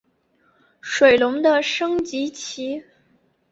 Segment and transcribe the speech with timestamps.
[0.81, 2.83] 水龙的升级棋。